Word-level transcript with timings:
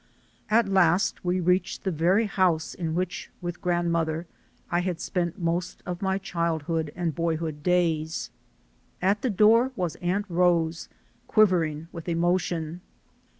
At 0.49 0.67
last 0.67 1.23
we 1.23 1.39
reached 1.39 1.83
the 1.83 1.91
very 1.91 2.25
house 2.25 2.73
in 2.73 2.95
which, 2.95 3.29
with 3.39 3.61
grandmother, 3.61 4.25
I 4.71 4.79
had 4.79 4.99
spent 4.99 5.37
most 5.37 5.83
of 5.85 6.01
my 6.01 6.17
childhood 6.17 6.91
and 6.95 7.13
boyhood 7.13 7.61
days. 7.61 8.31
At 8.99 9.21
the 9.21 9.29
door 9.29 9.71
was 9.75 9.97
Aunt 9.97 10.25
Rose, 10.27 10.89
quivering 11.27 11.87
with 11.91 12.09
emotion. 12.09 12.81